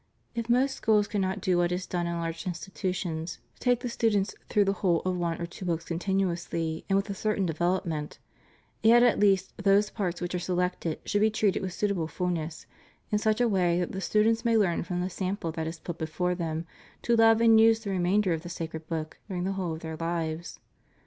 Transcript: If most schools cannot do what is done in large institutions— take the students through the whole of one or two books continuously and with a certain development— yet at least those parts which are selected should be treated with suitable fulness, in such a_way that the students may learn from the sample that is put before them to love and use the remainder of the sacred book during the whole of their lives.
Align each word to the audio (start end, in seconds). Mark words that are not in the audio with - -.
If 0.33 0.49
most 0.49 0.73
schools 0.75 1.07
cannot 1.07 1.41
do 1.41 1.59
what 1.59 1.71
is 1.71 1.85
done 1.85 2.07
in 2.07 2.15
large 2.15 2.47
institutions— 2.47 3.37
take 3.59 3.81
the 3.81 3.87
students 3.87 4.33
through 4.49 4.65
the 4.65 4.73
whole 4.81 5.01
of 5.01 5.15
one 5.15 5.39
or 5.39 5.45
two 5.45 5.63
books 5.63 5.85
continuously 5.85 6.83
and 6.89 6.95
with 6.97 7.07
a 7.11 7.13
certain 7.13 7.45
development— 7.45 8.17
yet 8.81 9.03
at 9.03 9.19
least 9.19 9.53
those 9.57 9.91
parts 9.91 10.19
which 10.19 10.33
are 10.33 10.39
selected 10.39 10.97
should 11.05 11.21
be 11.21 11.29
treated 11.29 11.61
with 11.61 11.73
suitable 11.73 12.07
fulness, 12.07 12.65
in 13.11 13.19
such 13.19 13.37
a_way 13.41 13.79
that 13.79 13.91
the 13.91 14.01
students 14.01 14.43
may 14.43 14.57
learn 14.57 14.81
from 14.81 15.01
the 15.01 15.09
sample 15.11 15.51
that 15.51 15.67
is 15.67 15.77
put 15.77 15.99
before 15.99 16.33
them 16.33 16.65
to 17.03 17.15
love 17.15 17.39
and 17.39 17.61
use 17.61 17.81
the 17.81 17.91
remainder 17.91 18.33
of 18.33 18.41
the 18.41 18.49
sacred 18.49 18.87
book 18.87 19.19
during 19.27 19.43
the 19.43 19.51
whole 19.51 19.73
of 19.73 19.81
their 19.81 19.97
lives. 19.97 20.59